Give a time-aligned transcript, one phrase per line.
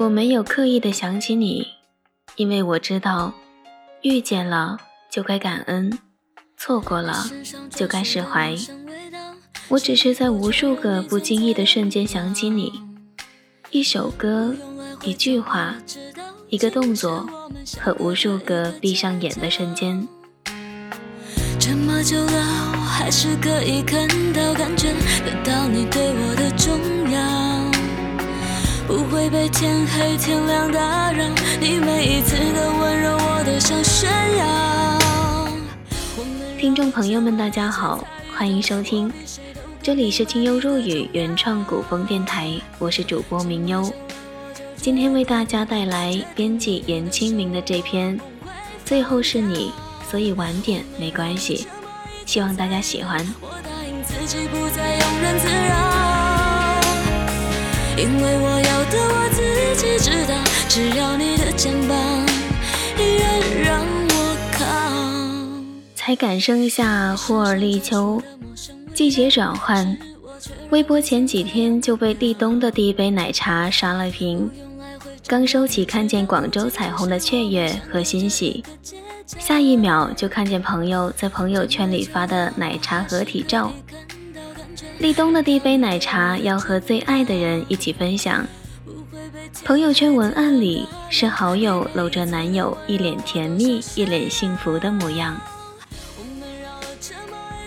[0.00, 1.66] 我没有刻意的想起你，
[2.36, 3.34] 因为我知道，
[4.00, 4.78] 遇见了
[5.10, 5.98] 就该感恩，
[6.56, 7.26] 错过了
[7.68, 8.56] 就该释怀。
[9.68, 12.72] 我只是在无数个不经意的瞬间想起你，
[13.70, 14.54] 一首歌，
[15.02, 15.74] 一句话，
[16.48, 17.28] 一个动作，
[17.78, 20.08] 和无数个闭上眼的瞬间。
[21.58, 24.94] 这么久了，我还是可以看到、感觉
[25.26, 26.80] 得到你对我的重，
[28.90, 31.24] 不会被天黑天亮打扰。
[31.60, 35.48] 你每一次的温柔，我都想炫耀。
[36.58, 38.04] 听众朋友们，大家好，
[38.36, 39.12] 欢迎收听。
[39.80, 43.88] 这里是清幽若雨原创古风电台，我是主播明幽。
[44.74, 48.18] 今天为大家带来编辑严清明的这篇
[48.84, 49.72] 《最后是你，
[50.10, 51.68] 所以晚点没关系》，
[52.28, 53.24] 希望大家喜欢。
[57.96, 60.34] 因为我要的我自己知道，
[60.68, 61.96] 只要你的肩膀
[62.96, 64.64] 依然让我靠。
[65.94, 68.22] 才感受一下忽而立秋。
[68.94, 69.96] 季节转换，
[70.70, 74.50] 微博前几天就被立冬的第一杯奶茶刷了屏。
[75.26, 78.64] 刚收起，看见广州彩虹的雀跃和欣喜，
[79.26, 83.72] 下一秒就看见朋友在朋友圈里发的奶茶合体照。
[85.00, 88.46] 立冬的第一杯奶茶要和最爱的人一起分享。
[89.64, 95.40] 朋友圈文案里是好友搂着男友，一脸甜蜜，一脸幸福的模样。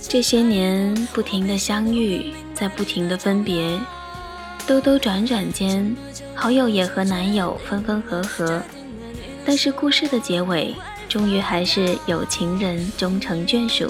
[0.00, 3.80] 这些年不停的相遇，在不停的分别，
[4.66, 5.96] 兜兜转转间，
[6.34, 8.60] 好友也和男友分分合合，
[9.46, 10.74] 但是故事的结尾，
[11.08, 13.88] 终于还是有情人终成眷属。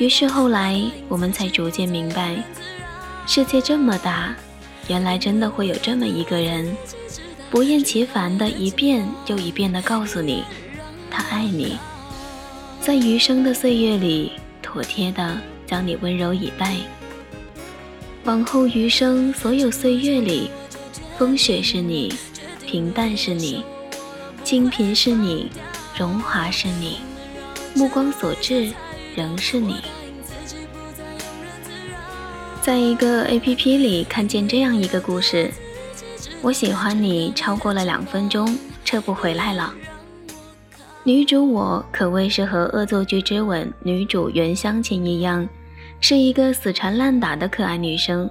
[0.00, 2.42] 于是后来我们才逐渐明白，
[3.26, 4.34] 世界这么大，
[4.88, 6.74] 原来真的会有这么一个人，
[7.50, 10.42] 不厌其烦的一遍又一遍的告诉你，
[11.10, 11.78] 他爱你，
[12.80, 14.32] 在余生的岁月里。
[14.62, 15.36] 妥帖的
[15.66, 16.76] 将你温柔以待，
[18.22, 20.48] 往后余生所有岁月里，
[21.18, 22.14] 风雪是你，
[22.64, 23.64] 平淡是你，
[24.44, 25.50] 清贫是你，
[25.98, 26.98] 荣华是你，
[27.74, 28.70] 目光所至
[29.16, 29.74] 仍是你。
[32.62, 35.50] 在一个 A P P 里看见这样一个故事，
[36.42, 39.72] 我喜欢你超过了两分钟，撤不回来了。
[41.02, 45.48] 女主我可谓是和《恶作剧之吻》女主袁湘琴一样，
[46.00, 48.28] 是一个死缠烂打的可爱女生，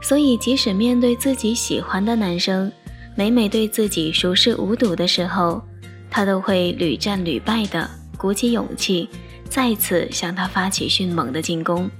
[0.00, 2.70] 所以即使面对自己喜欢的男生，
[3.16, 5.60] 每每对自己熟视无睹的时候，
[6.08, 9.08] 她都会屡战屡败的鼓起勇气，
[9.50, 11.90] 再次向他发起迅猛的进攻。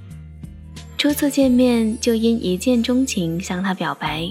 [1.05, 4.27] 初次见面就因一见钟情向他表白，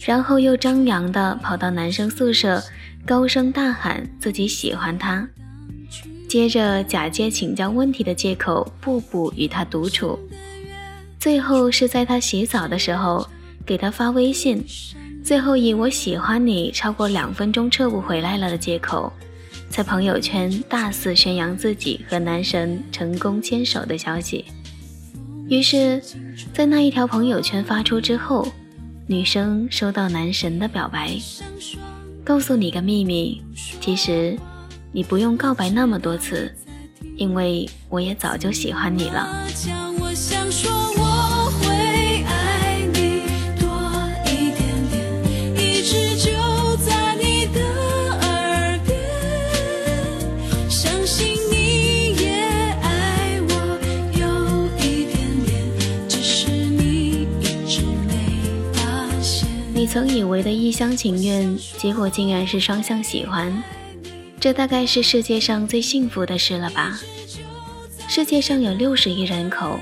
[0.00, 2.62] 然后又张扬的跑到男生宿舍。
[3.04, 5.28] 高声大喊自己喜欢他，
[6.26, 10.18] 接着假借请教问题的借口，步步与他独处，
[11.18, 13.28] 最后是在他洗澡的时候
[13.66, 14.64] 给他发微信，
[15.22, 19.12] 最后以我喜欢你超过两分钟撤不回来了的借口，
[19.68, 24.46] 在朋友圈大肆宣扬自己和男神成功牵手的消息。
[25.48, 26.02] 于是，
[26.52, 28.52] 在那一条朋友圈发出之后，
[29.06, 31.16] 女生收到男神的表白。
[32.24, 33.40] 告诉你个秘密，
[33.80, 34.36] 其实
[34.90, 36.52] 你不用告白那么多次，
[37.16, 39.46] 因为我也早就喜欢你了。
[59.86, 63.62] 曾以为的一厢情愿，结果竟然是双向喜欢，
[64.40, 66.98] 这大概是世界上最幸福的事了吧？
[68.08, 69.78] 世界上有六十亿人口，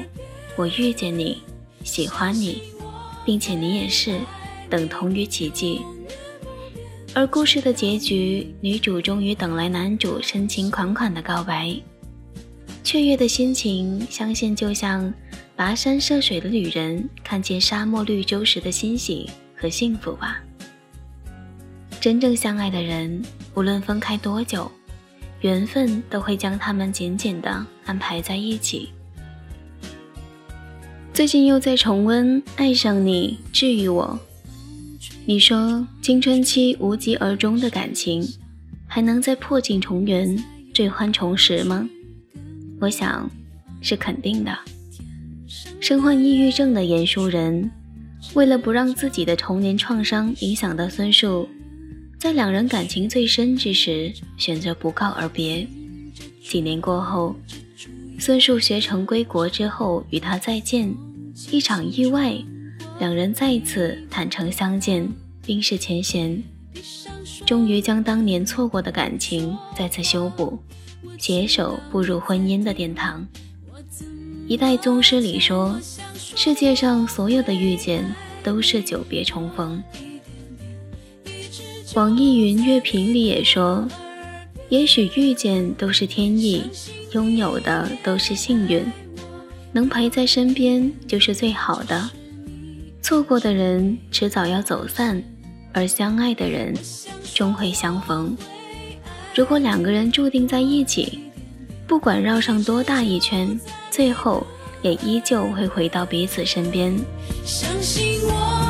[0.56, 1.42] 我遇见你，
[1.84, 2.62] 喜欢你，
[3.24, 4.20] 并且你也是，
[4.68, 5.80] 等同于奇迹。
[7.12, 11.76] 而故事的结局，女主终于等来男主深情款款的告白，
[12.82, 15.12] 雀跃的心情，相信就像
[15.56, 19.30] 跋山涉水的旅人看见沙漠绿洲时的欣喜。
[19.64, 20.42] 和幸福吧。
[21.98, 23.22] 真正相爱的人，
[23.54, 24.70] 无论分开多久，
[25.40, 28.90] 缘分都会将他们紧紧的安排在一起。
[31.14, 34.18] 最近又在重温《爱上你》，治愈我。
[35.24, 38.22] 你说青春期无疾而终的感情，
[38.86, 40.36] 还能再破镜重圆、
[40.74, 41.88] 坠欢重拾吗？
[42.82, 43.30] 我想，
[43.80, 44.54] 是肯定的。
[45.80, 47.70] 身患抑郁症的严淑人。
[48.32, 51.48] 为了不让自己的童年创伤影响到孙树，
[52.18, 55.66] 在两人感情最深之时，选择不告而别。
[56.42, 57.36] 几年过后，
[58.18, 60.92] 孙树学成归国之后，与他再见，
[61.50, 62.36] 一场意外，
[62.98, 65.08] 两人再次坦诚相见，
[65.44, 66.42] 冰释前嫌，
[67.46, 70.58] 终于将当年错过的感情再次修补，
[71.18, 73.26] 携手步入婚姻的殿堂。
[74.46, 75.80] 一代宗师里说
[76.34, 78.04] ：“世界上所有的遇见。”
[78.44, 79.82] 都是久别重逢。
[81.94, 83.88] 网易云乐评里也说，
[84.68, 86.62] 也许遇见都是天意，
[87.12, 88.84] 拥有的都是幸运，
[89.72, 92.10] 能陪在身边就是最好的。
[93.00, 95.24] 错过的人迟早要走散，
[95.72, 96.74] 而相爱的人
[97.32, 98.36] 终会相逢。
[99.34, 101.18] 如果两个人注定在一起，
[101.86, 103.58] 不管绕上多大一圈，
[103.90, 104.46] 最后。
[104.84, 106.94] 也依旧会回到彼此身边。
[107.42, 108.63] 相信我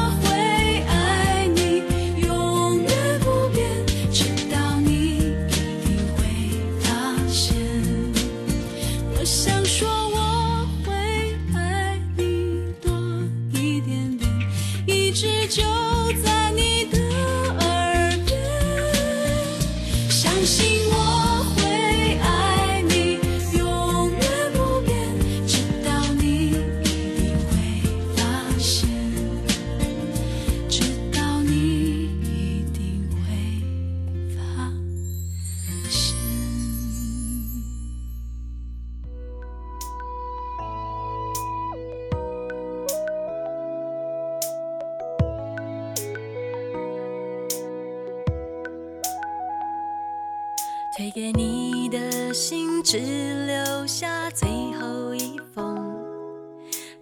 [52.84, 52.98] 只
[53.46, 54.46] 留下最
[54.78, 55.74] 后一封，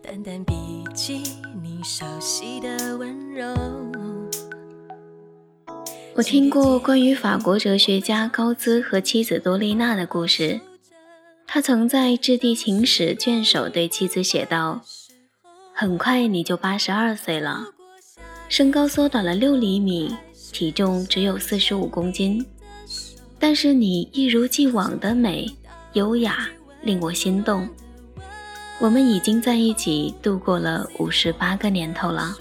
[0.01, 0.55] 淡淡笔
[0.95, 1.25] 记，
[1.61, 3.53] 你熟悉的温柔。
[6.15, 10.61] 我听过关于法国哲学家高兹和妻子多丽娜的故事。
[11.49, 14.83] 他曾在致地情史卷首对妻子写道
[15.75, 17.67] ：“很快你就八十二岁了，
[18.49, 20.15] 身高缩短了六厘米，
[20.53, 22.47] 体重只有四十五公斤。”
[23.41, 25.53] 但是你一如既往的美、
[25.95, 26.49] 优雅，
[26.83, 27.69] 令我心动。
[28.79, 32.37] 我们已经在一起度过了五十八个年头了，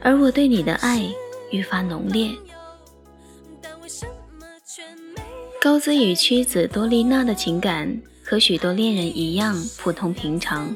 [0.00, 1.06] 而我对你的爱
[1.50, 2.30] 愈发浓烈。
[5.60, 10.74] 高兹与妻子多丽娜的情感和许多恋人一样普通平常，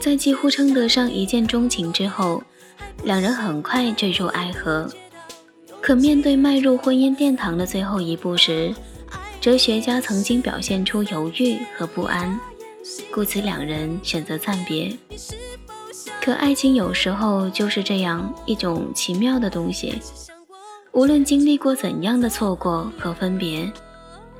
[0.00, 2.42] 在几乎称得上一见钟情之后，
[3.04, 4.90] 两人很快坠入爱河。
[5.80, 8.74] 可面对迈入婚姻殿堂的最后一步时，
[9.44, 12.40] 哲学家曾经表现出犹豫和不安，
[13.12, 14.90] 故此两人选择暂别。
[16.18, 19.96] 可爱情有时候就是这样一种奇妙的东西，
[20.92, 23.70] 无论经历过怎样的错过和分别，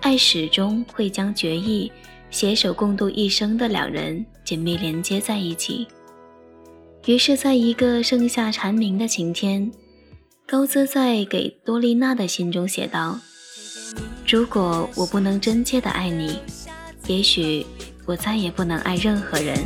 [0.00, 1.92] 爱始终会将决意
[2.30, 5.86] 携手共度一生的两人紧密连接在一起。
[7.04, 9.70] 于是，在一个盛夏蝉鸣的晴天。
[10.46, 13.20] 高兹在给多丽娜的信中写道
[14.26, 16.40] ：“如果我不能真切的爱你，
[17.06, 17.66] 也许
[18.06, 19.58] 我再也不能爱任何人。”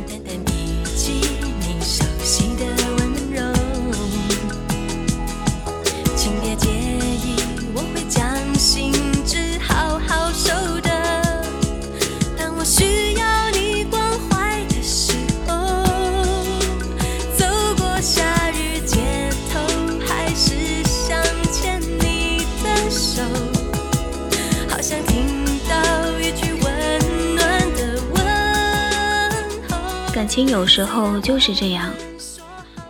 [30.19, 31.93] 感情有时候就是这样，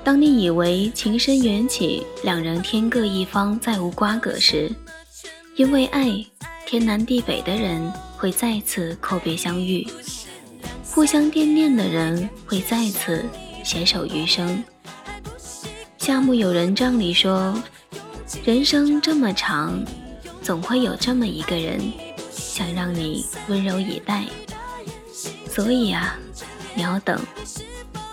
[0.03, 4.67] 当你以为情深缘起，两人天各一方，再无瓜葛时，
[5.55, 6.25] 因为爱，
[6.65, 9.87] 天南地北的人会再次阔别相遇，
[10.83, 13.23] 互相惦念的人会再次
[13.63, 14.63] 携手余生。
[15.99, 17.55] 夏目友人帐里说
[18.43, 19.79] ：“人生这么长，
[20.41, 21.79] 总会有这么一个人，
[22.31, 24.25] 想让你温柔以待。”
[25.47, 26.17] 所以啊。
[26.79, 27.19] 你要等，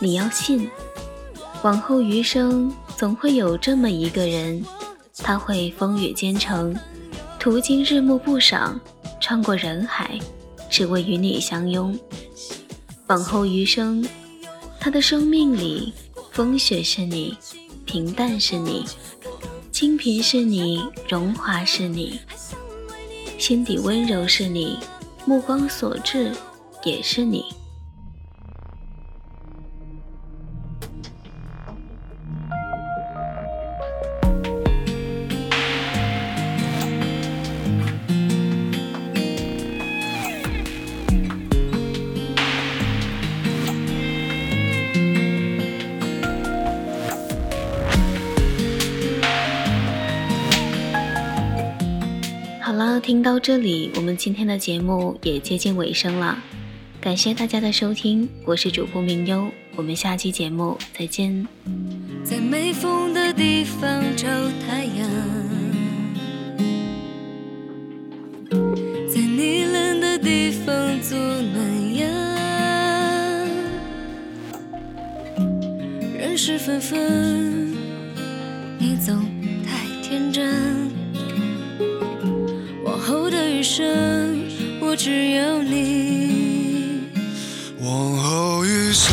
[0.00, 0.68] 你要信，
[1.62, 4.60] 往后余生总会有这么一个人，
[5.18, 6.76] 他会风雨兼程，
[7.38, 8.80] 途经日暮不赏，
[9.20, 10.18] 穿过人海，
[10.68, 11.96] 只为与你相拥。
[13.06, 14.04] 往后余生，
[14.80, 15.92] 他的生命里，
[16.32, 17.38] 风雪是你，
[17.84, 18.84] 平淡是你，
[19.70, 22.18] 清贫是你，荣华是你，
[23.38, 24.76] 心底温柔是你，
[25.24, 26.32] 目光所至
[26.82, 27.44] 也是你。
[53.06, 56.42] 听到这里，我们今天的节目也接近尾声了。
[57.00, 61.46] 感谢大家的收听，我是主播明优，我们下期节目再见。
[62.24, 64.26] 在没风的地方找
[64.66, 65.08] 太阳，
[69.08, 72.10] 在你冷的地方做暖阳。
[76.18, 77.72] 人事纷纷，
[78.80, 79.24] 你总
[79.64, 80.75] 太天真。
[83.66, 84.44] 余生，
[84.80, 87.08] 我只有你。
[87.80, 89.12] 往后余生，